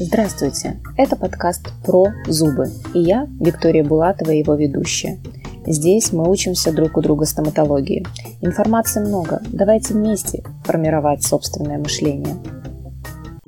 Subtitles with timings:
[0.00, 0.76] Здравствуйте!
[0.96, 5.18] Это подкаст про зубы, и я, Виктория Булатова, его ведущая.
[5.66, 8.06] Здесь мы учимся друг у друга стоматологии.
[8.40, 12.36] Информации много, давайте вместе формировать собственное мышление.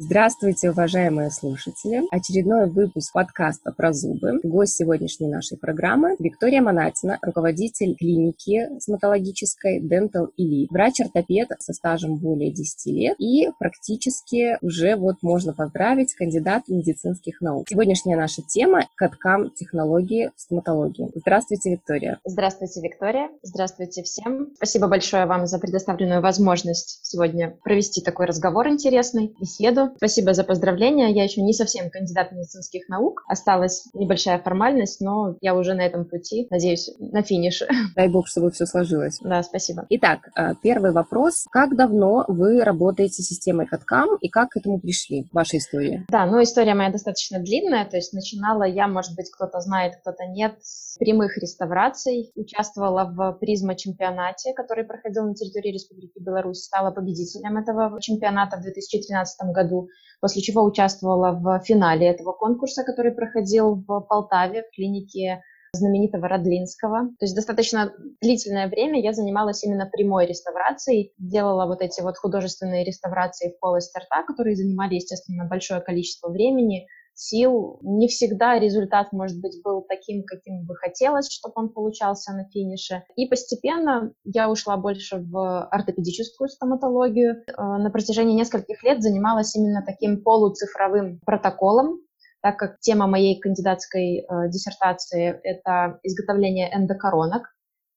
[0.02, 2.00] Здравствуйте, уважаемые слушатели!
[2.10, 4.40] Очередной выпуск подкаста про зубы.
[4.42, 12.50] Гость сегодняшней нашей программы Виктория Монатина, руководитель клиники стоматологической Dental Elite, врач-ортопед со стажем более
[12.50, 17.68] 10 лет и практически уже вот можно поздравить кандидат медицинских наук.
[17.68, 21.10] Сегодняшняя наша тема– каткам технологии в стоматологии.
[21.14, 22.20] Здравствуйте, Виктория!
[22.24, 23.28] Здравствуйте, Виктория!
[23.42, 24.48] Здравствуйте всем!
[24.56, 29.89] Спасибо большое вам за предоставленную возможность сегодня провести такой разговор интересный, беседу.
[29.96, 31.12] Спасибо за поздравления.
[31.12, 33.22] Я еще не совсем кандидат медицинских наук.
[33.28, 36.46] Осталась небольшая формальность, но я уже на этом пути.
[36.50, 37.66] Надеюсь, на финише.
[37.96, 39.18] Дай бог, чтобы все сложилось.
[39.22, 39.86] Да, спасибо.
[39.90, 41.46] Итак, э, первый вопрос.
[41.50, 45.28] Как давно вы работаете с системой CAD-CAM и как к этому пришли?
[45.32, 46.04] Ваша история.
[46.08, 47.84] Да, ну история моя достаточно длинная.
[47.84, 52.32] То есть начинала я, может быть, кто-то знает, кто-то нет, с прямых реставраций.
[52.34, 56.64] Участвовала в призма-чемпионате, который проходил на территории Республики Беларусь.
[56.64, 59.79] Стала победителем этого чемпионата в 2013 году
[60.20, 65.42] после чего участвовала в финале этого конкурса, который проходил в Полтаве в клинике
[65.72, 67.10] знаменитого Родлинского.
[67.18, 72.84] То есть достаточно длительное время я занималась именно прямой реставрацией, делала вот эти вот художественные
[72.84, 77.78] реставрации в полости рта, которые занимали, естественно, большое количество времени, сил.
[77.82, 83.04] Не всегда результат, может быть, был таким, каким бы хотелось, чтобы он получался на финише.
[83.16, 87.36] И постепенно я ушла больше в ортопедическую стоматологию.
[87.46, 92.00] Э, на протяжении нескольких лет занималась именно таким полуцифровым протоколом,
[92.42, 97.42] так как тема моей кандидатской э, диссертации– это изготовление эндокоронок,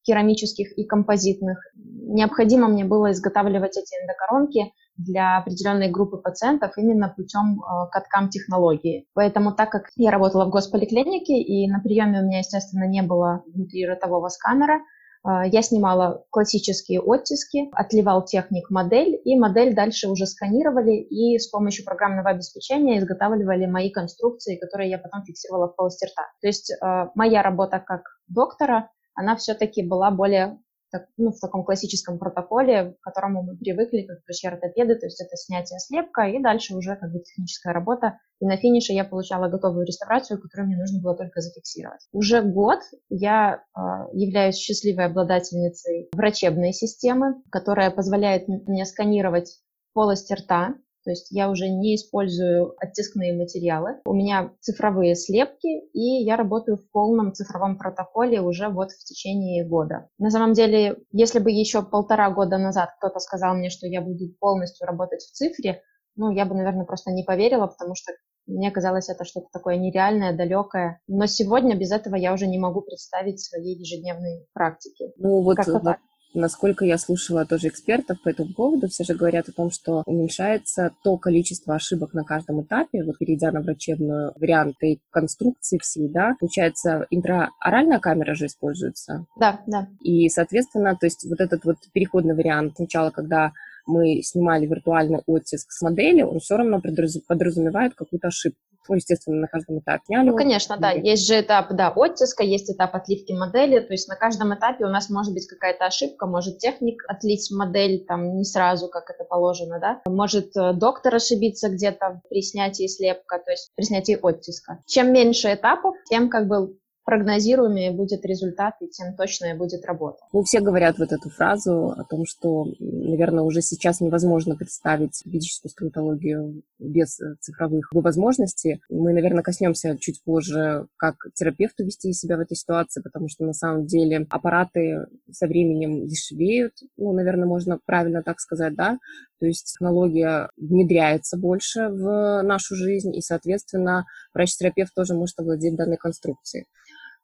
[0.03, 1.59] керамических и композитных.
[1.75, 9.07] Необходимо мне было изготавливать эти эндокоронки для определенной группы пациентов именно путем э, каткам технологии.
[9.13, 13.43] Поэтому, так как я работала в госполиклинике, и на приеме у меня, естественно, не было
[13.47, 14.81] внутри ротового сканера,
[15.25, 21.47] э, я снимала классические оттиски, отливал техник модель, и модель дальше уже сканировали и с
[21.49, 26.27] помощью программного обеспечения изготавливали мои конструкции, которые я потом фиксировала в полости рта.
[26.41, 30.59] То есть э, моя работа как доктора, она все-таки была более
[30.93, 35.35] так, ну, в таком классическом протоколе, к которому мы привыкли, как врачи-ортопеды, то есть это
[35.35, 38.19] снятие слепка и дальше уже как бы техническая работа.
[38.39, 42.01] И на финише я получала готовую реставрацию, которую мне нужно было только зафиксировать.
[42.11, 42.79] Уже год
[43.09, 43.79] я э,
[44.13, 49.61] являюсь счастливой обладательницей врачебной системы, которая позволяет мне сканировать
[49.93, 54.01] полость рта, то есть я уже не использую оттискные материалы.
[54.05, 59.65] У меня цифровые слепки, и я работаю в полном цифровом протоколе уже вот в течение
[59.65, 60.09] года.
[60.17, 64.25] На самом деле, если бы еще полтора года назад кто-то сказал мне, что я буду
[64.39, 65.81] полностью работать в цифре,
[66.15, 68.13] ну, я бы, наверное, просто не поверила, потому что
[68.45, 70.99] мне казалось это что-то такое нереальное, далекое.
[71.07, 75.11] Но сегодня без этого я уже не могу представить своей ежедневной практики.
[75.17, 75.99] Ну, вот, вот так.
[76.33, 80.91] Насколько я слушала тоже экспертов по этому поводу, все же говорят о том, что уменьшается
[81.03, 86.35] то количество ошибок на каждом этапе, вот перейдя на врачебную вариант и конструкции всей, да,
[86.39, 89.25] получается, интраоральная камера же используется.
[89.39, 89.87] Да, да.
[90.01, 93.53] И, соответственно, то есть вот этот вот переходный вариант сначала, когда
[93.85, 98.59] мы снимали виртуальный оттиск с модели, он все равно подразумевает какую-то ошибку.
[98.87, 100.17] Ну, естественно, на каждом этапе.
[100.17, 100.91] Ну, конечно, да.
[100.91, 103.79] Есть же этап, да, оттиска, есть этап отливки модели.
[103.79, 106.25] То есть на каждом этапе у нас может быть какая-то ошибка.
[106.25, 110.01] Может техник отлить модель там не сразу, как это положено, да.
[110.05, 114.79] Может э, доктор ошибиться где-то при снятии слепка, то есть при снятии оттиска.
[114.85, 120.19] Чем меньше этапов, тем как бы прогнозируемее будет результат и тем точнее будет работа.
[120.31, 125.71] Ну, все говорят вот эту фразу о том, что, наверное, уже сейчас невозможно представить физическую
[125.71, 128.81] стоматологию без э, цифровых возможностей.
[128.89, 133.53] Мы, наверное, коснемся чуть позже, как терапевту вести себя в этой ситуации, потому что на
[133.53, 138.99] самом деле аппараты со временем дешевеют, ну, наверное, можно правильно так сказать, да,
[139.43, 145.97] то есть технология внедряется больше в нашу жизнь, и, соответственно, врач-терапевт тоже может овладеть данной
[145.97, 146.65] конструкцией.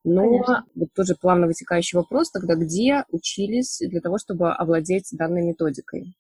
[0.03, 0.65] Но Конечно.
[0.75, 6.13] вот тоже плавно вытекающий вопрос тогда, где учились для того, чтобы овладеть данной методикой?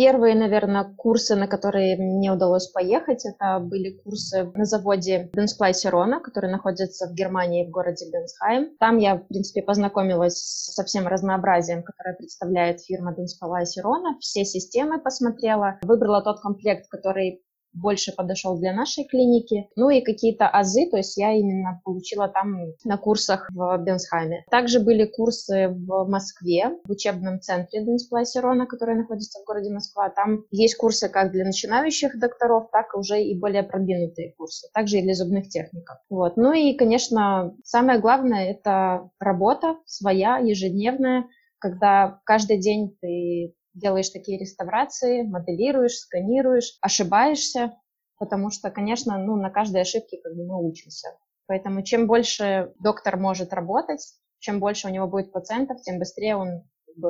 [0.00, 6.20] Первые, наверное, курсы, на которые мне удалось поехать, это были курсы на заводе Денсплай Сирона,
[6.20, 8.70] который находится в Германии, в городе Бенсхайм.
[8.78, 10.38] Там я, в принципе, познакомилась
[10.72, 14.16] со всем разнообразием, которое представляет фирма Денсплай Сирона.
[14.20, 19.68] Все системы посмотрела, выбрала тот комплект, который больше подошел для нашей клиники.
[19.76, 24.44] Ну и какие-то азы, то есть я именно получила там на курсах в Бенсхайме.
[24.50, 30.10] Также были курсы в Москве, в учебном центре Денсплай Сирона, который находится в городе Москва.
[30.10, 34.68] Там есть курсы как для начинающих докторов, так и уже и более продвинутые курсы.
[34.74, 35.98] Также и для зубных техников.
[36.08, 36.36] Вот.
[36.36, 41.24] Ну и, конечно, самое главное– это работа своя, ежедневная,
[41.58, 47.74] когда каждый день ты делаешь такие реставрации, моделируешь, сканируешь, ошибаешься,
[48.18, 51.08] потому что, конечно, ну, на каждой ошибке как бы мы учимся.
[51.46, 56.62] Поэтому чем больше доктор может работать, чем больше у него будет пациентов, тем быстрее он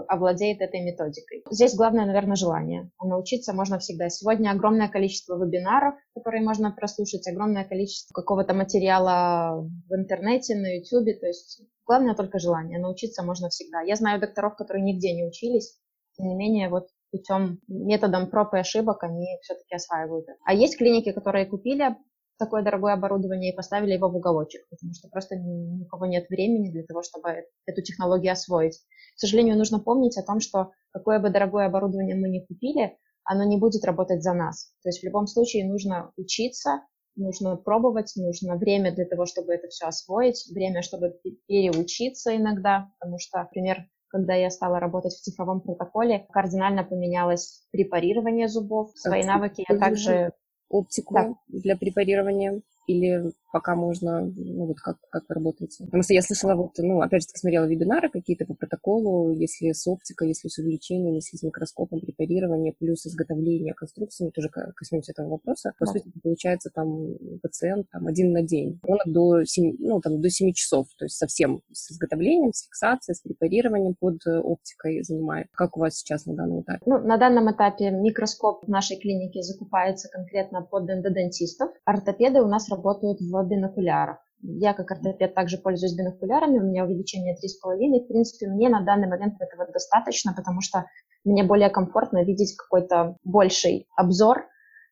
[0.09, 1.43] овладеет этой методикой.
[1.51, 2.91] Здесь главное, наверное, желание.
[3.03, 4.09] Научиться можно всегда.
[4.09, 11.19] Сегодня огромное количество вебинаров, которые можно прослушать, огромное количество какого-то материала в интернете, на YouTube.
[11.21, 12.79] То есть главное только желание.
[12.79, 13.81] Научиться можно всегда.
[13.81, 15.79] Я знаю докторов, которые нигде не учились,
[16.20, 20.38] тем не менее, вот путем, методом проб и ошибок они все-таки осваивают это.
[20.44, 21.96] А есть клиники, которые купили
[22.38, 26.70] такое дорогое оборудование и поставили его в уголочек, потому что просто ни, кого нет времени
[26.70, 28.78] для того, чтобы эту технологию освоить.
[29.17, 33.44] К сожалению, нужно помнить о том, что какое бы дорогое оборудование мы не купили, оно
[33.44, 34.72] не будет работать за нас.
[34.82, 36.82] То есть в любом случае нужно учиться,
[37.14, 41.14] нужно пробовать, нужно время для того, чтобы это все освоить, время, чтобы
[41.46, 48.49] переучиться иногда, потому что, например, когда я стала работать в цифровом протоколе, кардинально поменялось препарирование
[48.49, 48.91] зубов.
[48.95, 50.33] Свои навыки я также...
[50.73, 51.35] Оптику да.
[51.49, 55.85] для препарирования или пока можно, ну вот как, как вы работаете?
[55.85, 59.87] Потому что я слышала, вот, ну, опять же, смотрела вебинары какие-то по протоколу, если с
[59.87, 65.29] оптикой, если с увеличением, если с микроскопом препарирования, плюс изготовление конструкции, мы тоже коснемся этого
[65.29, 65.73] вопроса.
[65.79, 70.31] По сути, получается там пациент там один на день, он до 7, ну, там, до
[70.31, 75.49] 7 часов, то есть совсем с изготовлением, с фиксацией, с препарированием под оптикой занимает.
[75.53, 76.82] Как у вас сейчас на данном этапе?
[76.87, 81.70] Ну, на данном этапе микроскоп в нашей клинике закупается конкретно под эндодонтистов.
[81.85, 84.19] Ортопеды у нас работают в бинокулярах.
[84.43, 88.05] Я как ортопед также пользуюсь бинокулярами, у меня увеличение 3,5.
[88.05, 90.87] В принципе, мне на данный момент этого достаточно, потому что
[91.25, 94.47] мне более комфортно видеть какой-то больший обзор,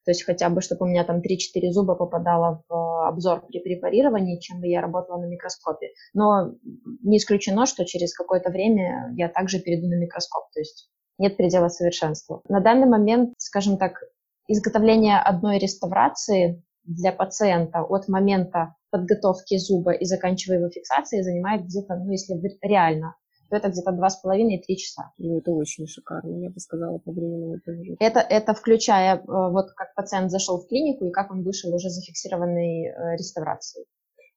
[0.04, 4.40] то есть хотя бы, чтобы у меня там 3-4 зуба попадало в обзор при препарировании,
[4.40, 5.88] чем бы я работала на микроскопе.
[6.14, 6.54] Но
[7.02, 11.68] не исключено, что через какое-то время я также перейду на микроскоп, то есть нет предела
[11.68, 12.40] совершенства.
[12.48, 13.98] На данный момент, скажем так,
[14.46, 21.96] изготовление одной реставрации для пациента от момента подготовки зуба и заканчивая его фиксацией занимает где-то,
[21.96, 23.14] ну, если реально,
[23.50, 25.12] то это где-то 2,5-3 часа.
[25.18, 27.60] Ну, это очень шикарно, я бы сказала, по времени.
[28.00, 31.90] Это, это включая, э, вот как пациент зашел в клинику и как он вышел уже
[31.90, 33.86] зафиксированной э, реставрацией.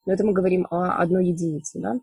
[0.05, 1.99] Но это мы говорим о одной единице, да?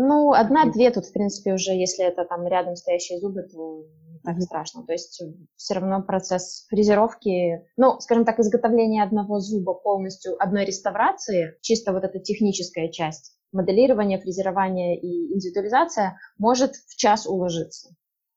[0.00, 4.40] Ну, одна-две тут, в принципе, уже, если это там рядом стоящие зубы, то не так
[4.40, 4.84] страшно.
[4.86, 10.64] То есть э, все равно процесс фрезеровки, ну, скажем так, изготовления одного зуба полностью, одной
[10.66, 17.90] реставрации, чисто вот эта техническая часть, моделирование, фрезерование и индивидуализация может в час уложиться.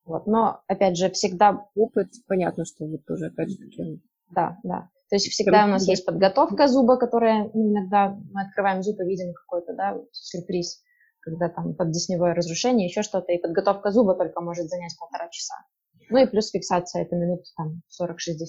[0.04, 0.26] Вот.
[0.26, 1.68] Но, опять же, всегда...
[1.76, 4.02] Опыт, понятно, что вот тоже, опять же, таки...
[4.32, 4.90] Да, да.
[5.12, 9.04] То есть всегда у нас есть подготовка зуба, которая ну, иногда мы открываем зуб и
[9.04, 10.82] видим какой-то да, сюрприз
[11.22, 15.56] когда там поддесневое разрушение, еще что-то, и подготовка зуба только может занять полтора часа.
[16.10, 18.46] Ну и плюс фиксация, это минут там 40-60.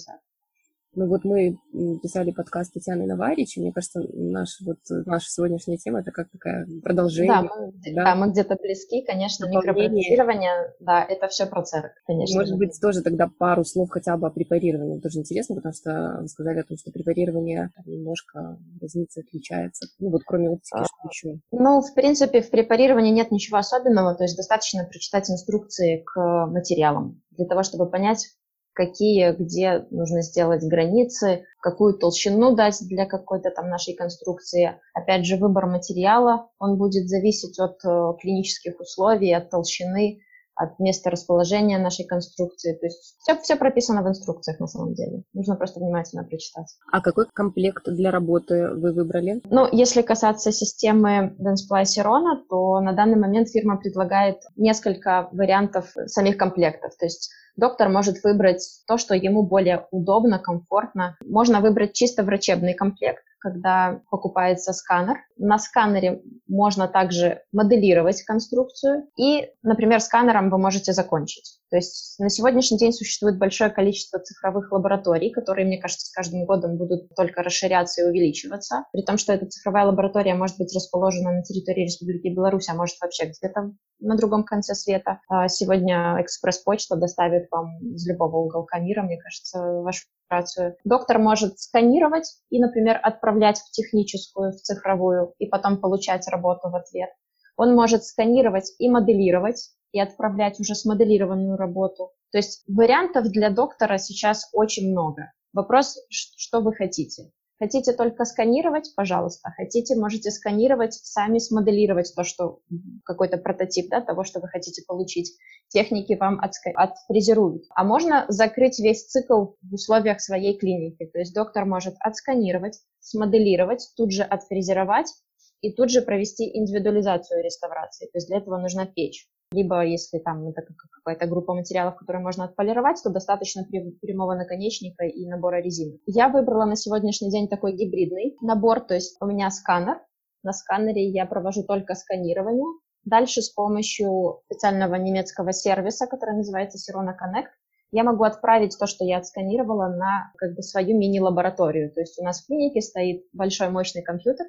[0.95, 1.57] Ну вот мы
[2.03, 6.67] писали подкаст Татьяны Наварич, и мне кажется, наш, вот, наша сегодняшняя тема это как такая
[6.83, 7.33] продолжение.
[7.33, 8.05] Да, мы, да?
[8.05, 12.41] да, мы где-то близки, конечно, микропротезирование, да, это все про церковь, конечно.
[12.41, 16.29] Может быть, тоже тогда пару слов хотя бы о препарировании, тоже интересно, потому что вы
[16.29, 19.87] сказали о том, что препарирование немножко разница отличается.
[19.99, 21.41] Ну вот кроме оптики, а, что еще?
[21.53, 27.23] Ну, в принципе, в препарировании нет ничего особенного, то есть достаточно прочитать инструкции к материалам
[27.31, 28.27] для того, чтобы понять,
[28.75, 34.81] какие, где нужно сделать границы, какую толщину дать для какой-то там нашей конструкции.
[34.95, 40.21] Опять же, выбор материала, он будет зависеть от э, клинических условий, от толщины,
[40.55, 42.75] от места расположения нашей конструкции.
[42.75, 45.23] То есть все, все прописано в инструкциях на самом деле.
[45.33, 46.67] Нужно просто внимательно прочитать.
[46.91, 49.41] А какой комплект для работы вы выбрали?
[49.51, 56.37] Ну, если касаться системы Densplay Sirona, то на данный момент фирма предлагает несколько вариантов самих
[56.37, 56.97] комплектов.
[56.97, 61.17] То есть доктор может выбрать то, что ему более удобно, комфортно.
[61.25, 65.19] Можно выбрать чисто врачебный комплект, когда покупается сканер.
[65.37, 71.62] На сканере можно также моделировать конструкцию, и, например, сканером вы можете закончить.
[71.73, 76.45] То есть на сегодняшний день существует большое количество цифровых лабораторий, которые, мне кажется, с каждым
[76.45, 78.85] годом будут только расширяться и увеличиваться.
[78.93, 82.97] При том, что эта цифровая лаборатория может быть расположена на территории Республики Беларусь, а может
[83.01, 85.21] вообще где-то на другом конце света.
[85.31, 90.77] А сегодня экспресс-почта доставит вам из любого уголка мира, мне кажется, вашу операцию.
[90.85, 96.77] Доктор может сканировать и, например, отправлять в техническую, в цифровую, и потом получать работу в
[96.77, 97.09] ответ.
[97.57, 102.11] Он может сканировать и моделировать, и отправлять уже смоделированную работу.
[102.33, 105.33] То есть вариантов для доктора сейчас очень много.
[105.53, 107.31] Вопрос, что вы хотите.
[107.63, 109.53] Хотите только сканировать, пожалуйста.
[109.57, 112.59] Хотите, можете сканировать, сами смоделировать то, что
[113.05, 115.37] какой-то прототип да, того, что вы хотите получить.
[115.69, 117.63] Техники вам отфрезеруют.
[117.77, 121.07] А можно закрыть весь цикл в условиях своей клиники.
[121.07, 125.13] То есть доктор может отсканировать, смоделировать, тут же отфрезеровать
[125.61, 128.07] и тут же провести индивидуализацию реставрации.
[128.07, 129.29] То есть для этого нужна печь.
[129.53, 130.63] Либо, если там это
[131.05, 133.65] какая-то группа материалов, которые можно отполировать, то достаточно
[134.01, 135.99] прямого наконечника и набора резины.
[136.07, 139.99] Я выбрала на сегодняшний день такой гибридный набор, то есть у меня сканер.
[140.43, 142.67] На сканере я провожу только сканирование.
[143.05, 147.51] Дальше с помощью специального немецкого сервиса, который называется Sirona Connect,
[147.91, 151.93] я могу отправить то, что я отсканировала, на как бы свою мини-лабораторию.
[151.93, 154.47] То есть у нас в клинике стоит большой мощный компьютер,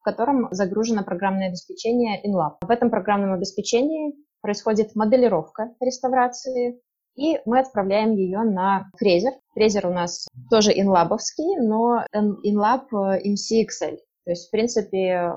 [0.00, 2.56] в котором загружено программное обеспечение InLab.
[2.60, 6.80] В этом программном обеспечении происходит моделировка реставрации,
[7.14, 9.32] и мы отправляем ее на фрезер.
[9.54, 12.04] Фрезер у нас тоже инлабовский, но
[12.42, 13.98] инлаб MCXL.
[14.24, 15.32] То есть, в принципе,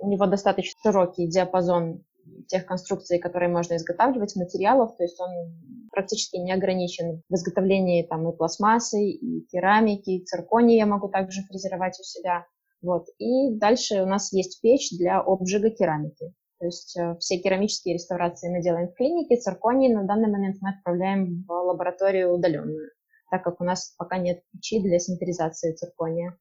[0.00, 2.04] у него достаточно широкий диапазон
[2.48, 5.30] тех конструкций, которые можно изготавливать, материалов, то есть он
[5.90, 11.42] практически не ограничен в изготовлении там и пластмассы, и керамики, и цирконий я могу также
[11.42, 12.46] фрезеровать у себя.
[12.80, 13.06] Вот.
[13.18, 16.32] И дальше у нас есть печь для обжига керамики.
[16.62, 20.70] То есть э, все керамические реставрации мы делаем в клинике, цирконий на данный момент мы
[20.70, 22.92] отправляем в лабораторию удаленную,
[23.32, 26.38] так как у нас пока нет печи для синтеризации циркония.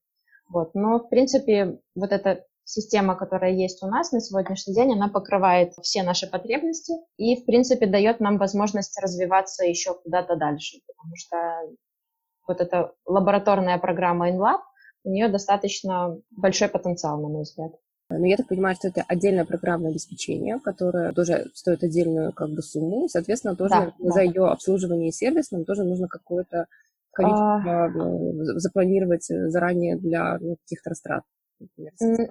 [0.48, 0.75] Вот.
[0.75, 5.74] Но, в принципе, вот эта система, которая есть у нас на сегодняшний день, она покрывает
[5.82, 11.38] все наши потребности и, в принципе, дает нам возможность развиваться еще куда-то дальше, потому что
[12.48, 14.60] вот эта лабораторная программа InLab,
[15.04, 17.72] у нее достаточно большой потенциал, на мой взгляд.
[18.18, 22.62] Но я так понимаю, что это отдельное программное обеспечение, которое тоже стоит отдельную как бы
[22.62, 24.22] сумму, и, соответственно, тоже да, за да.
[24.22, 26.65] ее обслуживание и сервис нам тоже нужно какое-то
[27.12, 28.60] количество а...
[28.60, 31.24] запланировать заранее для ну, каких-то растрат.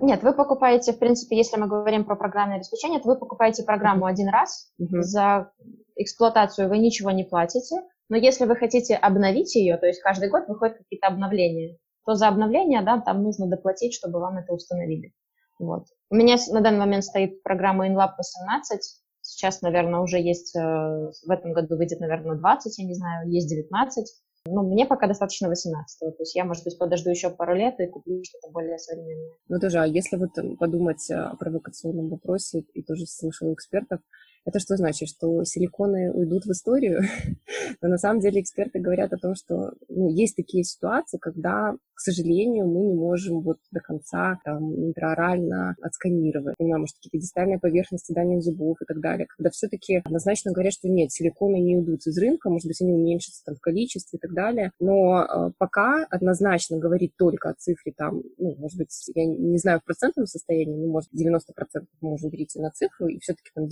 [0.00, 4.06] Нет, вы покупаете, в принципе, если мы говорим про программное обеспечение, то вы покупаете программу
[4.06, 5.52] один раз, за
[5.96, 7.76] эксплуатацию вы ничего не платите,
[8.08, 12.28] но если вы хотите обновить ее, то есть каждый год выходят какие-то обновления, то за
[12.28, 15.12] обновление, да, там нужно доплатить, чтобы вам это установили.
[15.60, 15.84] Вот.
[16.08, 18.80] У меня на данный момент стоит программа InLab 18.
[19.20, 23.48] Сейчас, наверное, уже есть, э, в этом году выйдет, наверное, 20, я не знаю, есть
[23.48, 24.06] 19.
[24.46, 27.86] Ну, мне пока достаточно 18 то есть я, может быть, подожду еще пару лет и
[27.86, 29.34] куплю что-то более современное.
[29.48, 34.00] Ну, тоже, а если вот подумать о провокационном вопросе, и тоже слышала экспертов,
[34.44, 35.08] это что значит?
[35.08, 37.02] Что силиконы уйдут в историю?
[37.82, 42.00] Но на самом деле эксперты говорят о том, что ну, есть такие ситуации, когда, к
[42.00, 46.56] сожалению, мы не можем вот до конца там, интраорально отсканировать.
[46.56, 49.26] Понимаю, может, какие-то дистальные поверхности дальних зубов и так далее.
[49.36, 53.42] Когда все-таки однозначно говорят, что нет, силиконы не уйдут из рынка, может быть, они уменьшатся
[53.44, 54.72] там, в количестве и так далее.
[54.80, 59.80] Но э, пока однозначно говорить только о цифре там, ну, может быть, я не знаю
[59.80, 61.40] в процентном состоянии, но, может, 90%
[62.00, 63.68] мы можем перейти на цифру, и все-таки там 10%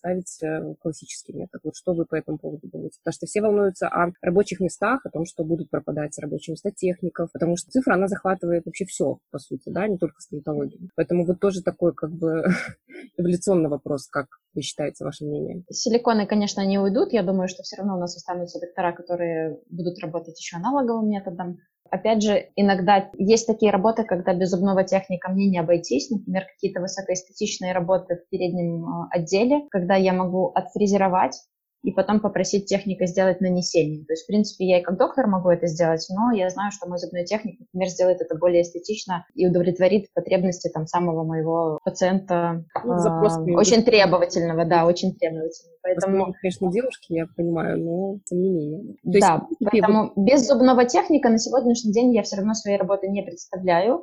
[0.00, 1.60] ставить э, классический метод.
[1.62, 2.98] Вот что вы по этому поводу думаете?
[3.02, 7.30] Потому что все волнуются о рабочих местах, о том, что будут пропадать рабочие места техников,
[7.32, 10.90] потому что цифра, она захватывает вообще все, по сути, да, не только стоматологию.
[10.96, 12.44] Поэтому вот тоже такой как бы
[13.18, 15.62] эволюционный вопрос, как вы считаете, ваше мнение?
[15.70, 17.12] Силиконы, конечно, не уйдут.
[17.12, 21.58] Я думаю, что все равно у нас останутся доктора, которые будут работать еще аналоговым методом.
[21.90, 26.10] Опять же, иногда есть такие работы, когда без зубного техника мне не обойтись.
[26.10, 31.34] Например, какие-то высокоэстетичные работы в переднем а, отделе, когда я могу отфрезеровать
[31.82, 34.04] и потом попросить техника сделать нанесение.
[34.04, 36.88] То есть, в принципе, я и как доктор могу это сделать, но я знаю, что
[36.88, 42.64] мой зубной техник, например, сделает это более эстетично и удовлетворит потребности там самого моего пациента,
[42.84, 45.76] ну, э, очень требовательного, да, очень требовательного.
[45.82, 48.94] Поэтому, конечно, девушки, я понимаю, но тем не менее.
[49.02, 53.08] То да, есть, поэтому без зубного техника на сегодняшний день я все равно своей работы
[53.08, 54.02] не представляю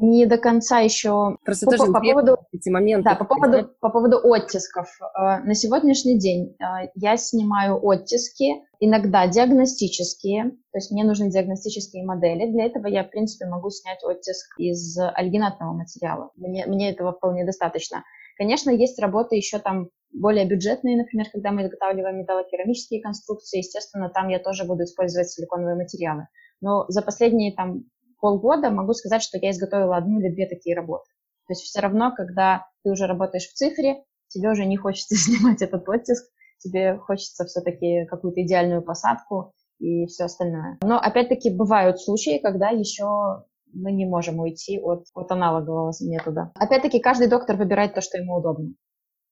[0.00, 3.10] не до конца еще Просто по, тоже по поводу эти моменты.
[3.10, 4.88] Да, по поводу, по поводу оттисков.
[5.00, 12.04] Э, на сегодняшний день э, я снимаю оттиски, иногда диагностические, то есть мне нужны диагностические
[12.04, 12.50] модели.
[12.50, 16.30] Для этого я, в принципе, могу снять оттиск из альгинатного материала.
[16.36, 18.04] Мне, мне этого вполне достаточно.
[18.36, 24.28] Конечно, есть работы еще там более бюджетные, например, когда мы изготавливаем металлокерамические конструкции, естественно, там
[24.28, 26.26] я тоже буду использовать силиконовые материалы.
[26.60, 27.84] Но за последние там
[28.20, 31.08] полгода могу сказать, что я изготовила одну или две такие работы.
[31.46, 35.62] То есть все равно, когда ты уже работаешь в цифре, тебе уже не хочется снимать
[35.62, 36.24] этот оттиск,
[36.58, 40.78] тебе хочется все-таки какую-то идеальную посадку и все остальное.
[40.82, 46.50] Но опять-таки бывают случаи, когда еще мы не можем уйти от, от аналогового метода.
[46.54, 48.74] Опять-таки каждый доктор выбирает то, что ему удобно.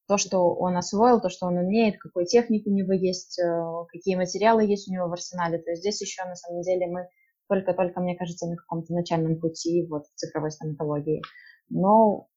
[0.07, 4.17] То, что он освоил, то, что он умеет, какой техник у него есть, э, какие
[4.17, 5.59] материалы есть у него в арсенале.
[5.59, 7.09] То есть здесь еще на самом деле мы
[7.49, 11.23] только-только, мне кажется, на каком-то начальном пути вот, в цифровой стоматологии.
[11.69, 12.29] Но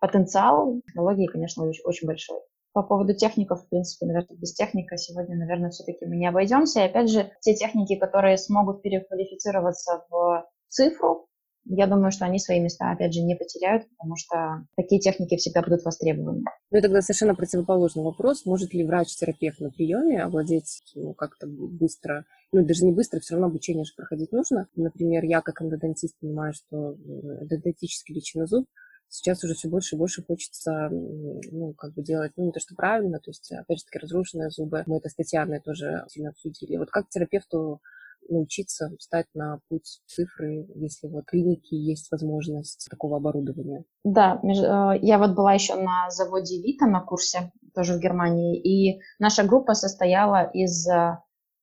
[0.00, 2.38] потенциал технологии, конечно, очень, очень большой.
[2.72, 6.80] По поводу техников, в принципе, наверное, без техника сегодня, наверное, все-таки мы не обойдемся.
[6.80, 11.28] И опять же, те техники, которые смогут переквалифицироваться в цифру,
[11.66, 15.62] я думаю, что они свои места, опять же, не потеряют, потому что такие техники всегда
[15.62, 16.44] будут востребованы.
[16.70, 18.44] Ну и тогда совершенно противоположный вопрос.
[18.44, 23.48] Может ли врач-терапевт на приеме овладеть ну, как-то быстро, ну даже не быстро, все равно
[23.48, 24.68] обучение же проходить нужно.
[24.76, 28.66] Например, я как эндодонтист понимаю, что эндодонтически лечебный зуб
[29.08, 32.74] сейчас уже все больше и больше хочется, ну, как бы делать, ну, не то, что
[32.74, 34.82] правильно, то есть, опять же таки, разрушенные зубы.
[34.86, 36.76] Мы это с Татьяной тоже сильно обсудили.
[36.76, 37.80] Вот как терапевту
[38.28, 43.84] научиться встать на путь цифры, если в клинике есть возможность такого оборудования?
[44.04, 49.00] Да, э, я вот была еще на заводе Вита на курсе, тоже в Германии, и
[49.18, 51.18] наша группа состояла из э,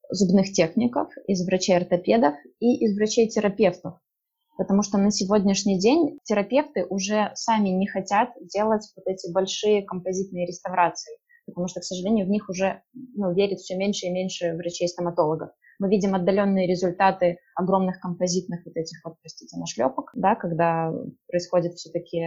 [0.10, 3.96] зубных техников, из врачей-ортопедов и из врачей-терапевтов.
[4.58, 10.46] Потому что на сегодняшний день терапевты уже сами не хотят делать вот эти большие композитные
[10.46, 11.18] реставрации,
[11.52, 15.90] потому что, к сожалению, в них уже ну, верит все меньше и меньше врачей-стоматологов мы
[15.90, 20.94] видим отдаленные результаты огромных композитных вот этих вот, простите, нашлепок, да, когда
[21.28, 22.22] происходит все-таки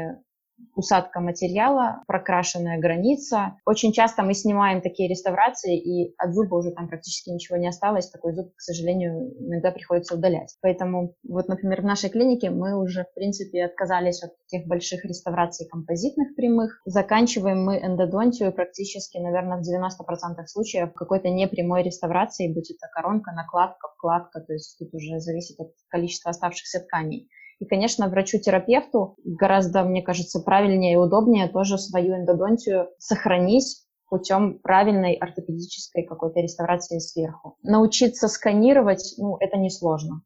[0.75, 3.57] усадка материала, прокрашенная граница.
[3.65, 8.11] Очень часто мы снимаем такие реставрации, и от зуба уже там практически ничего не осталось.
[8.11, 10.57] Такой зуб, к сожалению, иногда приходится удалять.
[10.61, 15.67] Поэтому вот, например, в нашей клинике мы уже, в принципе, отказались от таких больших реставраций
[15.69, 16.81] композитных прямых.
[16.85, 23.89] Заканчиваем мы эндодонтию практически, наверное, в 90% случаев какой-то непрямой реставрации, будь это коронка, накладка,
[23.97, 27.29] вкладка, то есть тут уже зависит от количества оставшихся тканей.
[27.59, 35.15] И, конечно, врачу-терапевту гораздо, мне кажется, правильнее и удобнее тоже свою эндодонтию сохранить путем правильной
[35.15, 37.57] ортопедической какой-то реставрации сверху.
[37.63, 40.23] Научиться сканировать, ну, это несложно.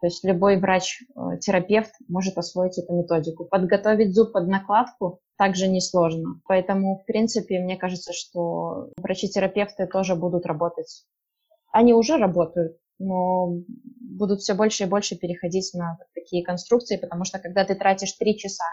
[0.00, 3.44] То есть любой врач-терапевт может освоить эту методику.
[3.44, 6.40] Подготовить зуб под накладку также несложно.
[6.48, 11.04] Поэтому, в принципе, мне кажется, что врачи-терапевты тоже будут работать.
[11.72, 13.62] Они уже работают но
[14.00, 18.38] будут все больше и больше переходить на такие конструкции, потому что когда ты тратишь три
[18.38, 18.64] часа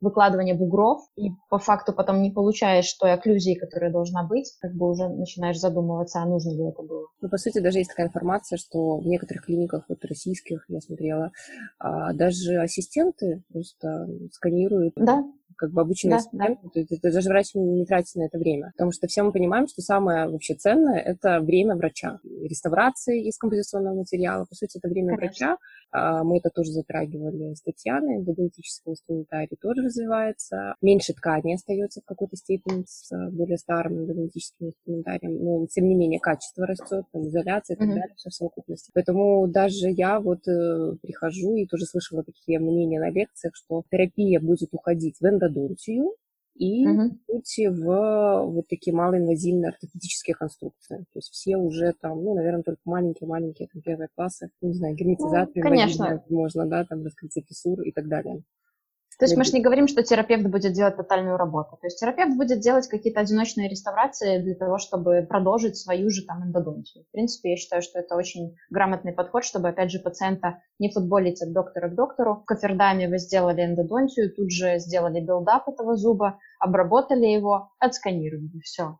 [0.00, 4.90] выкладывание бугров и по факту потом не получаешь той окклюзии, которая должна быть, как бы
[4.90, 7.06] уже начинаешь задумываться, а нужно ли это было.
[7.20, 11.32] Ну, по сути, даже есть такая информация, что в некоторых клиниках, вот российских, я смотрела,
[11.78, 15.24] а, даже ассистенты просто сканируют да
[15.60, 16.70] как бы обученные да, студенты, да.
[16.70, 18.72] То есть даже врач не тратит на это время.
[18.72, 22.18] Потому что все мы понимаем, что самое вообще ценное– это время врача.
[22.24, 25.46] Реставрации из композиционного материала, по сути, это время Конечно.
[25.46, 25.58] врача.
[25.92, 30.74] А, мы это тоже затрагивали с Татьяной, дидактический инструментарий тоже развивается.
[30.80, 36.20] Меньше ткани остается в какой-то степени с более старым дидактическим инструментарием, но тем не менее
[36.20, 37.94] качество растет, там, изоляция и так mm-hmm.
[37.94, 38.90] далее, все в совокупности.
[38.94, 44.40] Поэтому даже я вот э, прихожу и тоже слышала такие мнения на лекциях, что терапия
[44.40, 46.14] будет уходить в эндо ортодонтию
[46.54, 47.18] и угу.
[47.28, 50.98] уйти в вот такие малоинвазивные ортопедические конструкции.
[51.12, 55.62] То есть все уже там, ну, наверное, только маленькие-маленькие, там, первые классы, не знаю, герметизацию
[55.64, 56.22] ну, конечно.
[56.28, 58.42] можно, да, там, раскрытие фиссур и так далее.
[59.20, 61.76] То есть мы же не говорим, что терапевт будет делать тотальную работу.
[61.78, 66.42] То есть терапевт будет делать какие-то одиночные реставрации для того, чтобы продолжить свою же там
[66.42, 67.04] эндодонтию.
[67.04, 71.42] В принципе, я считаю, что это очень грамотный подход, чтобы, опять же, пациента не футболить
[71.42, 72.36] от доктора к доктору.
[72.36, 78.96] В коффердаме вы сделали эндодонтию, тут же сделали build-up этого зуба, обработали его, отсканировали, все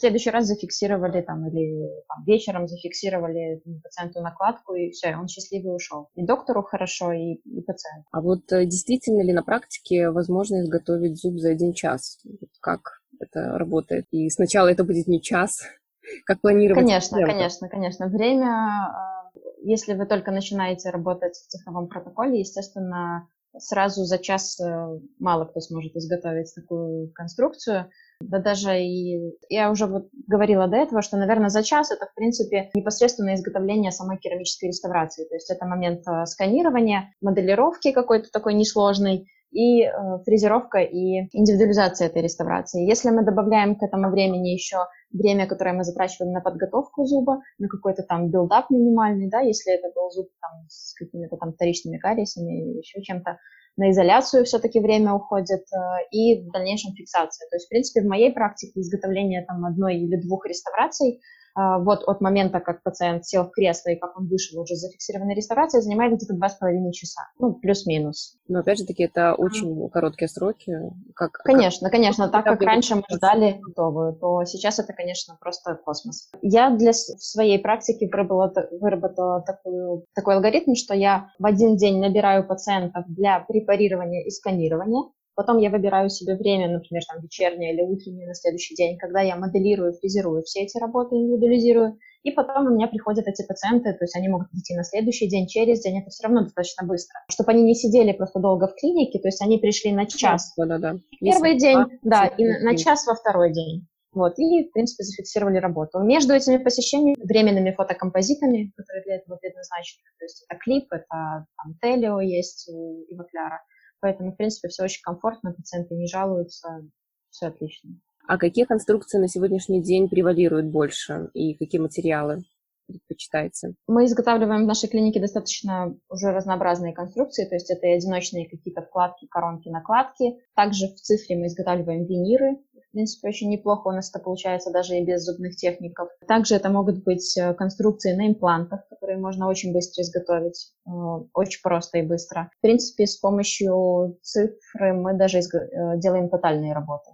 [0.00, 6.08] следующий раз зафиксировали там или там, вечером зафиксировали пациенту накладку, и все, он счастливый ушел.
[6.14, 8.08] И доктору хорошо, и, и пациенту.
[8.10, 12.18] А вот э, действительно ли на практике возможно изготовить зуб за один час?
[12.60, 12.80] Как
[13.20, 14.06] это работает?
[14.10, 15.60] И сначала это будет не час,
[16.24, 16.82] как планировать?
[16.82, 17.32] Конечно, пациента?
[17.32, 18.06] конечно, конечно.
[18.08, 24.98] Время, э, если вы только начинаете работать в цифровом протоколе, естественно, сразу за час э,
[25.18, 27.90] мало кто сможет изготовить такую конструкцию.
[28.20, 32.14] Да даже и я уже вот говорила до этого, что, наверное, за час это, в
[32.14, 35.24] принципе, непосредственное изготовление самой керамической реставрации.
[35.24, 39.90] То есть это момент э, сканирования, моделировки какой-то такой несложной, и э,
[40.24, 42.86] фрезеровка и индивидуализация этой реставрации.
[42.86, 47.68] Если мы добавляем к этому времени еще время, которое мы затрачиваем на подготовку зуба, на
[47.68, 52.62] какой-то там build-up минимальный, да, если это был зуб там, с какими-то там вторичными кариесами
[52.62, 53.38] или еще чем-то,
[53.80, 57.48] на изоляцию все-таки время уходит э, и в дальнейшем фиксация.
[57.48, 61.20] То есть, в принципе, в моей практике изготовление там одной или двух реставраций
[61.56, 65.82] вот от момента, как пациент сел в кресло и как он вышел уже зафиксированной реставрацией,
[65.82, 68.36] занимает где-то два с половиной часа, ну, плюс-минус.
[68.48, 70.76] Но, опять же таки, это очень короткие сроки.
[71.14, 75.74] Как, конечно, как, конечно, так как раньше мы ждали готовую, то сейчас это, конечно, просто
[75.74, 76.30] космос.
[76.42, 82.46] Я для своей практики выработала, выработала такую, такой алгоритм, что я в один день набираю
[82.46, 85.04] пациентов для препарирования и сканирования,
[85.40, 89.36] Потом я выбираю себе время, например, там вечернее или утреннее на следующий день, когда я
[89.36, 91.96] моделирую, фрезерую все эти работы, индивидуализирую.
[92.24, 95.46] И потом у меня приходят эти пациенты, то есть они могут прийти на следующий день,
[95.46, 97.20] через день, это все равно достаточно быстро.
[97.30, 100.52] Чтобы они не сидели просто долго в клинике, то есть они пришли на час.
[100.58, 100.96] Да, да, да.
[101.18, 103.88] Первый Если день, да, и на, на час во второй день.
[104.12, 106.00] Вот, и, в принципе, зафиксировали работу.
[106.00, 111.78] Между этими посещениями, временными фотокомпозитами, которые для этого предназначены, то есть это клип, это там
[111.80, 113.62] Телио есть у Ивакляра,
[114.00, 116.88] Поэтому, в принципе, все очень комфортно, пациенты не жалуются,
[117.30, 117.90] все отлично.
[118.26, 122.44] А какие конструкции на сегодняшний день превалируют больше и какие материалы
[122.90, 123.74] предпочитаете?
[123.86, 128.82] Мы изготавливаем в нашей клинике достаточно уже разнообразные конструкции, то есть это и одиночные какие-то
[128.82, 130.38] вкладки, коронки, накладки.
[130.54, 132.58] Также в цифре мы изготавливаем виниры,
[132.90, 136.08] в принципе, очень неплохо у нас это получается даже и без зубных техников.
[136.26, 140.90] Также это могут быть э, конструкции на имплантах, которые можно очень быстро изготовить, э,
[141.32, 142.50] очень просто и быстро.
[142.58, 147.12] В принципе, с помощью цифры мы даже э, делаем тотальные работы.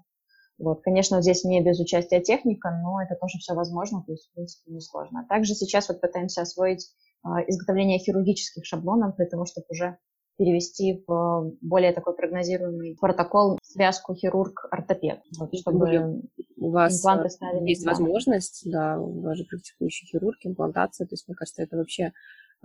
[0.59, 4.35] Вот, конечно, здесь не без участия техника, но это тоже все возможно, то есть, в
[4.35, 5.27] принципе, несложно.
[5.29, 6.89] Также сейчас вот пытаемся освоить
[7.47, 9.99] изготовление хирургических шаблонов для того, чтобы уже
[10.39, 16.23] перевести в более такой прогнозируемый протокол связку хирург-ортопед, вот, чтобы
[16.59, 17.71] у вас импланты ставили.
[17.71, 17.91] Есть да.
[17.91, 22.13] возможность, да, у вас же практикующий хирург, имплантация, то есть, мне кажется, это вообще а,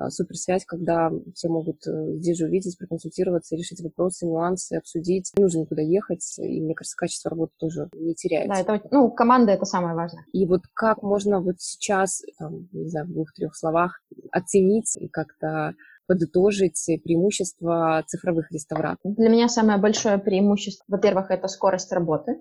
[0.10, 5.32] суперсвязь, когда все могут э, здесь же увидеть, проконсультироваться, решить вопросы, нюансы, обсудить.
[5.38, 8.64] Не нужно никуда ехать, и, мне кажется, качество работы тоже не теряется.
[8.66, 10.26] Да, это, ну, команда— это самое важное.
[10.34, 15.74] И вот как можно вот сейчас, там, не знаю, в двух-трех словах оценить и как-то
[16.08, 19.16] подытожить преимущества цифровых реставраторов?
[19.16, 22.38] Для меня самое большое преимущество, во-первых, это скорость работы.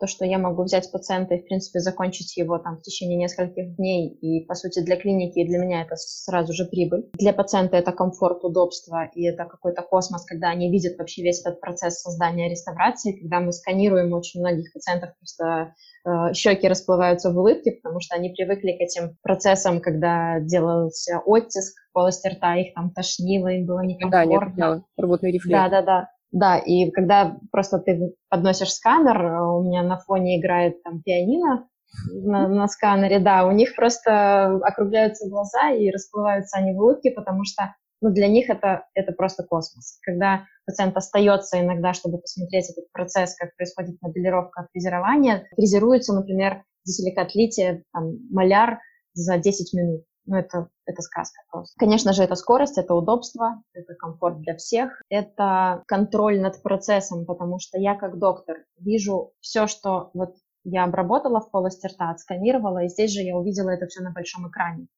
[0.00, 3.76] То, что я могу взять пациента и, в принципе, закончить его там в течение нескольких
[3.76, 4.08] дней.
[4.08, 7.08] И, по сути, для клиники и для меня это сразу же прибыль.
[7.14, 11.60] Для пациента это комфорт, удобство, и это какой-то космос, когда они видят вообще весь этот
[11.60, 15.74] процесс создания реставрации, когда мы сканируем очень многих пациентов просто
[16.08, 21.76] Э, щеки расплываются в улыбке, потому что они привыкли к этим процессам, когда делался оттиск
[21.92, 24.54] полости рта, их там тошнило, им было некомфортно.
[24.56, 25.50] Да, нет, рвотный рефлекс.
[25.50, 26.10] Да, да, да.
[26.30, 31.68] Да, и когда просто ты подносишь сканер, э, у меня на фоне играет там пианино
[32.12, 37.44] на, на сканере, да, у них просто округляются глаза и расплываются они в улыбке, потому
[37.44, 39.98] что ну, для них это, это просто космос.
[40.02, 47.34] Когда пациент остается иногда, чтобы посмотреть этот процесс, как происходит моделировка фрезерования, фрезеруется, например, десиликат
[47.34, 48.78] лития, там, маляр
[49.14, 50.04] за 10 минут.
[50.28, 51.74] Ну, это, это сказка просто.
[51.78, 57.58] Конечно же, это скорость, это удобство, это комфорт для всех, это контроль над процессом, потому
[57.58, 62.88] что я как доктор вижу все, что вот я обработала в полости рта, отсканировала, и
[62.88, 64.88] здесь же я увидела это все на большом экране.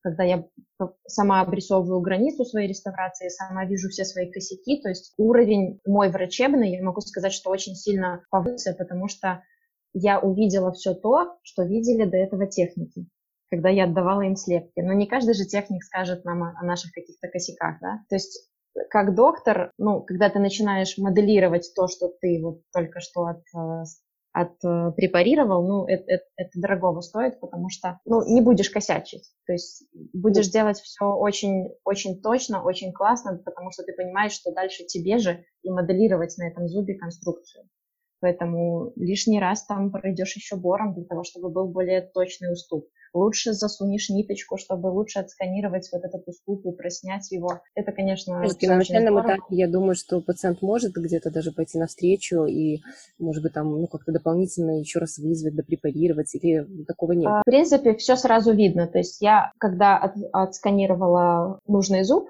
[0.00, 0.44] Когда я
[1.06, 6.72] сама обрисовываю границу своей реставрации, сама вижу все свои косяки, то есть уровень мой врачебный,
[6.72, 9.44] я могу сказать, что очень сильно повысился, потому что
[9.92, 13.06] я увидела все то, что видели до этого техники,
[13.50, 14.80] когда я отдавала им слепки.
[14.80, 18.00] Но не каждый же техник скажет нам о, наших каких-то косяках, да.
[18.08, 18.48] То есть
[18.88, 23.82] как доктор, ну, когда ты начинаешь моделировать то, что ты вот только что от э,
[24.32, 29.28] отпрепарировал, ну, это, это, это дорогого стоит, потому что, ну, не будешь косячить.
[29.46, 34.52] То есть будешь делать все очень, очень точно, очень классно, потому что ты понимаешь, что
[34.52, 37.68] дальше тебе же и моделировать на этом зубе конструкцию.
[38.20, 43.52] Поэтому лишний раз там пройдешь еще бором для того, чтобы был более точный уступ лучше
[43.52, 47.60] засунешь ниточку, чтобы лучше отсканировать вот этот уступ и проснять его.
[47.74, 52.80] Это, конечно, на начальном этапе я думаю, что пациент может где-то даже пойти навстречу и,
[53.18, 57.28] может быть, там, ну, как-то дополнительно еще раз вызвать, допрепарировать, или такого нет?
[57.28, 58.86] А, в принципе, все сразу видно.
[58.86, 62.28] То есть я, когда от, отсканировала нужный зуб,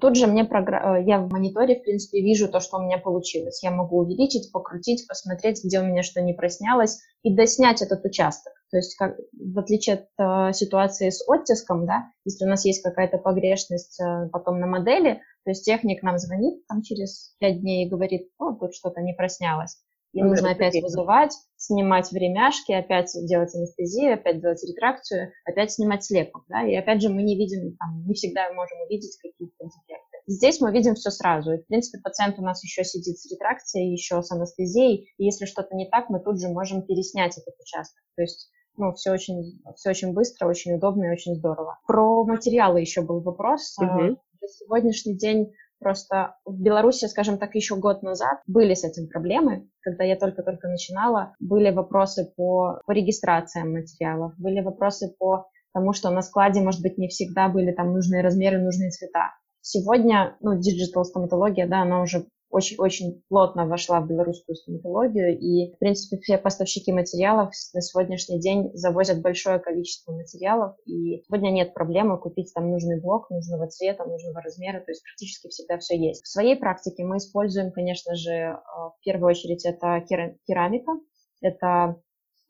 [0.00, 0.98] тут же мне програ...
[0.98, 3.62] Э, я в мониторе, в принципе, вижу то, что у меня получилось.
[3.62, 8.52] Я могу увеличить, покрутить, посмотреть, где у меня что не проснялось, и доснять этот участок.
[8.70, 12.82] То есть, как, в отличие от э, ситуации с оттиском, да, если у нас есть
[12.82, 17.86] какая-то погрешность э, потом на модели, То есть техник нам звонит там через пять дней
[17.86, 19.78] и говорит, о, тут что-то не проснялось.
[20.12, 26.44] Ну, нужно опять вызывать, снимать времяшки, опять делать анестезию, опять делать ретракцию, опять снимать слепок.
[26.48, 26.66] Да?
[26.66, 30.18] И опять же мы не видим, там, не всегда можем увидеть какие-то дефекты.
[30.26, 31.52] Здесь мы видим все сразу.
[31.52, 35.12] И, в принципе, пациент у нас еще сидит с ретракцией, еще с анестезией.
[35.16, 38.02] И если что-то не так, мы тут же можем переснять этот участок.
[38.16, 41.78] То есть ну, все очень, все очень быстро, очень удобно и очень здорово.
[41.86, 43.76] Про материалы еще был вопрос.
[43.78, 44.18] Угу.
[44.40, 49.68] На сегодняшний день Просто в Беларуси, скажем так, еще год назад были с этим проблемы.
[49.80, 56.10] Когда я только-только начинала, были вопросы по, по регистрациям материалов, были вопросы по тому, что
[56.10, 59.32] на складе, может быть, не всегда были там нужные размеры, нужные цвета.
[59.62, 65.78] Сегодня, ну, digital стоматология, да, она уже очень-очень плотно вошла в белорусскую стоматологию, и, в
[65.78, 72.18] принципе, все поставщики материалов на сегодняшний день завозят большое количество материалов, и сегодня нет проблемы
[72.18, 76.24] купить там нужный блок нужного цвета, нужного размера, то есть практически всегда все есть.
[76.24, 80.04] В своей практике мы используем, конечно же, э, в первую очередь это
[80.46, 80.92] керамика,
[81.40, 81.96] это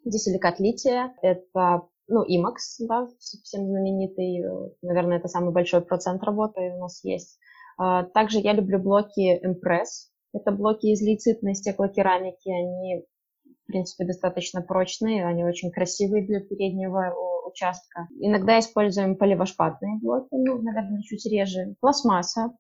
[0.04, 6.60] дисиликат лития, это ну, IMAX, да, всем знаменитый, э, наверное, это самый большой процент работы
[6.74, 7.38] у нас есть.
[7.80, 10.10] А, также я люблю блоки Impress.
[10.34, 12.50] Это блоки из лейцитной стеклокерамики.
[12.50, 13.06] Они,
[13.44, 17.14] в принципе, достаточно прочные, они очень красивые для переднего
[17.46, 18.06] участка.
[18.20, 21.74] Иногда используем поливошпатные блоки, ну, наверное, чуть реже.
[21.80, 22.54] Пластмасса,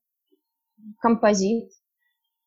[1.00, 1.70] композит,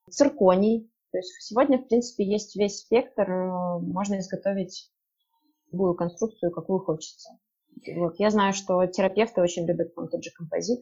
[0.10, 0.92] цирконий.
[1.12, 4.92] То есть сегодня, в принципе, есть весь спектр, э, можно изготовить
[5.72, 7.38] любую конструкцию, какую хочется.
[7.96, 8.16] Вот.
[8.18, 10.80] Я знаю, что терапевты очень любят тот же композит,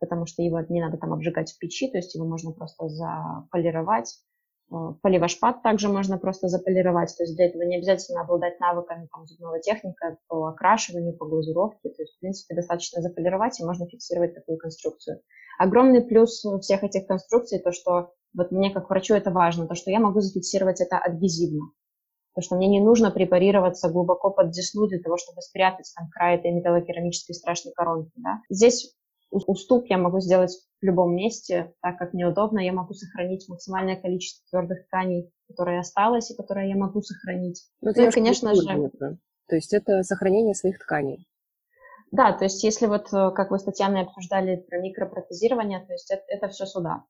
[0.00, 4.18] потому что его не надо там обжигать в печи, то есть его можно просто заполировать.
[4.72, 9.26] Э, поливошпат также можно просто заполировать, то есть для этого не обязательно обладать навыками там,
[9.26, 14.34] зубного техника по окрашиванию, по глазуровке, то есть, в принципе, достаточно заполировать, и можно фиксировать
[14.34, 15.22] такую конструкцию.
[15.58, 19.90] Огромный плюс всех этих конструкций, то, что вот мне как врачу это важно, то, что
[19.90, 21.72] я могу зафиксировать это адгезивно.
[22.36, 26.36] То, что мне не нужно препарироваться глубоко под десну для того, чтобы спрятать там край
[26.36, 28.12] этой металлокерамической страшной коронки.
[28.16, 28.40] Да?
[28.48, 28.94] Здесь
[29.30, 32.58] уступ я могу сделать в любом месте, так как мне удобно.
[32.58, 37.64] Я могу сохранить максимальное количество твердых тканей, которые осталось и которые я могу сохранить.
[37.80, 38.90] Ну, это, ну, конечно же...
[38.98, 39.16] Да?
[39.48, 41.26] То есть это сохранение своих тканей.
[42.12, 46.10] Да, то есть если вот, э, как вы с Татьяной обсуждали про микропротезирование, то есть
[46.10, 47.04] это, это все сюда.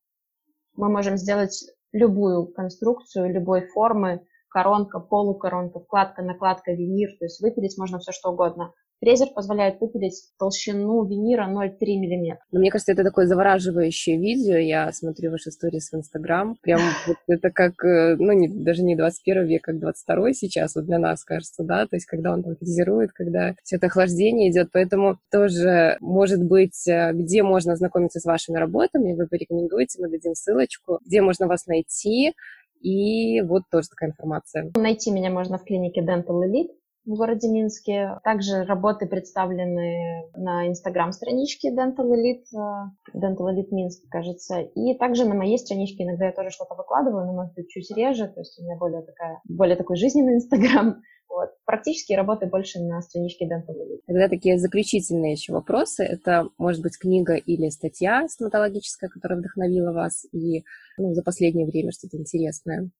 [0.74, 7.78] Мы можем сделать любую конструкцию, любой формы, коронка, полукоронка, вкладка, накладка, винир, то есть выпилить
[7.78, 8.74] можно все что угодно.
[9.01, 12.39] Фрезер позволяет выпилить толщину винира 0,3 мм.
[12.53, 14.57] Мне кажется, это такое завораживающее видео.
[14.57, 16.57] Я смотрю ваши истории в Инстаграм.
[16.61, 20.85] Прям вот это как, э, ну, не, даже не 21 век, как 22 сейчас, вот
[20.85, 24.69] для нас кажется, да, то есть когда он там фрезерует, когда все это охлаждение идет.
[24.73, 30.35] Поэтому тоже, может быть, э, где можно ознакомиться с вашими работами, вы порекомендуете, мы дадим
[30.35, 32.35] ссылочку, где можно вас найти,
[32.83, 34.71] и вот тоже такая информация.
[34.77, 38.19] Найти меня можно в клинике Dental Elite в городе Минске.
[38.25, 44.61] Также работы представлены на инстаграм-страничке Dental Elite, э, Dental Elite Минск, кажется.
[44.61, 48.29] И также на моей страничке иногда я тоже что-то выкладываю, но, может быть, чуть реже,
[48.29, 51.01] то есть у меня более, такая, более такой жизненный инстаграм.
[51.31, 51.51] Вот.
[51.65, 54.01] Практически работаю больше на страничке Dental Elite.
[54.05, 56.03] Тогда такие заключительные еще вопросы.
[56.03, 60.65] Это, может быть, книга или статья стоматологическая, которая вдохновила вас, и
[60.99, 62.91] ну, за последнее время что-то интересное.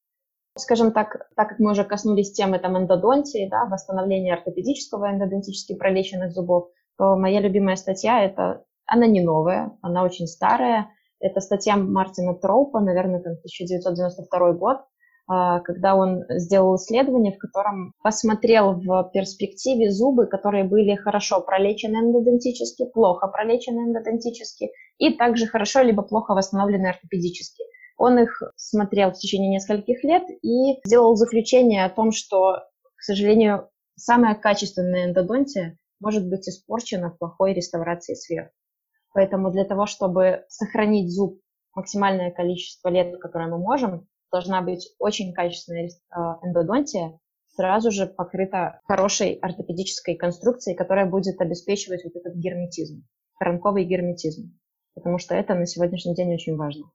[0.61, 6.33] Скажем так, так как мы уже коснулись темы там, эндодонтии, да, восстановления ортопедического эндодонтически пролеченных
[6.33, 6.69] зубов,
[6.99, 10.91] то моя любимая статья, это, она не новая, она очень старая.
[11.19, 14.79] Это статья Мартина Троупа, наверное, там 1992 год,
[15.33, 21.99] а, когда он сделал исследование, в котором посмотрел в перспективе зубы, которые были хорошо пролечены
[21.99, 27.63] эндодонтически, плохо пролечены эндодонтически и также хорошо либо плохо восстановлены ортопедически.
[28.01, 32.65] Он их смотрел в течение нескольких лет и сделал заключение о том, что,
[32.97, 38.55] к сожалению, самая качественная эндодонтия может быть испорчена в плохой реставрации сверху.
[39.13, 41.43] Поэтому для того, чтобы сохранить зуб
[41.75, 48.81] максимальное количество лет, которое мы можем, должна быть очень качественная э, эндодонтия, сразу же покрыта
[48.85, 53.05] хорошей ортопедической конструкцией, которая будет обеспечивать вот этот герметизм,
[53.39, 54.59] коронковый герметизм,
[54.95, 56.91] потому что это на сегодняшний день очень важно.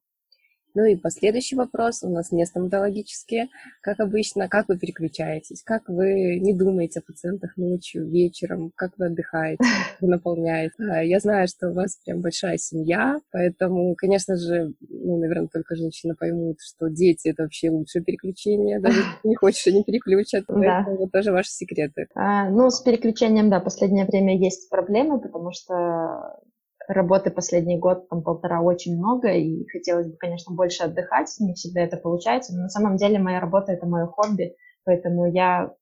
[0.76, 3.48] Ну и последующий вопрос у нас не стоматологические.
[3.82, 5.64] Как обычно, как вы переключаетесь?
[5.64, 8.72] Как вы не думаете о пациентах ночью, вечером?
[8.76, 9.64] Как вы отдыхаете?
[9.64, 10.76] Как вы наполняете?
[11.06, 16.14] Я знаю, что у вас прям большая семья, поэтому, конечно же, ну, наверное, только женщины
[16.14, 18.80] поймут, что дети— это вообще лучшее переключение.
[18.82, 20.44] Даже если не хочешь, они переключат.
[20.66, 20.84] Да.
[20.90, 22.08] Это тоже ваши секреты.
[22.16, 26.40] А, ну, с переключением, да, последнее время есть проблемы, потому что
[26.88, 31.82] работы последний год, там полтора, очень много, и хотелось бы, конечно, больше отдыхать, не всегда
[31.82, 35.74] это получается, но на самом деле моя работа— это мое хобби, поэтому я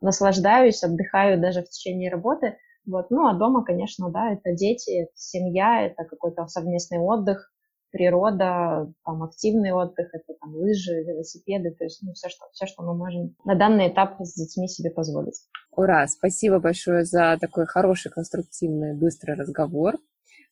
[0.00, 3.10] наслаждаюсь, отдыхаю даже в течение работы, вот.
[3.10, 7.52] Ну, а дома, конечно, да, это дети, это семья, это какой-то совместный отдых,
[7.90, 12.82] природа, там, активный отдых, это там лыжи, велосипеды, то есть ну, все, что, все, что
[12.82, 15.40] мы можем на данный этап с детьми себе позволить.
[15.70, 16.06] Ура!
[16.06, 19.94] Спасибо большое за такой хороший, конструктивный, быстрый разговор.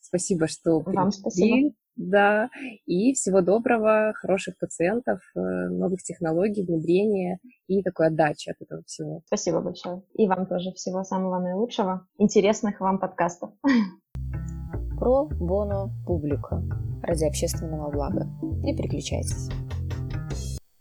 [0.04, 0.96] Спасибо, что пришли.
[0.96, 1.74] Вам спасибо.
[1.96, 2.50] Да,
[2.86, 7.38] и всего доброго, хороших пациентов, э, новых технологий, внедрения
[7.68, 9.22] и такой отдачи от этого всего.
[9.26, 10.02] Спасибо большое.
[10.14, 13.50] И вам тоже всего самого наилучшего, интересных вам подкастов.
[14.98, 16.62] Про боно публика
[17.02, 18.26] ради общественного блага.
[18.42, 19.48] Не переключайтесь.